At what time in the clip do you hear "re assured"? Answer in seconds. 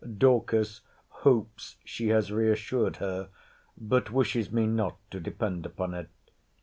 2.31-2.95